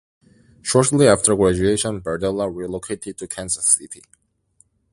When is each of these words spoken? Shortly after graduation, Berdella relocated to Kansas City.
Shortly 0.63 1.07
after 1.07 1.35
graduation, 1.35 2.01
Berdella 2.01 2.51
relocated 2.51 3.19
to 3.19 3.27
Kansas 3.27 3.75
City. 3.77 4.01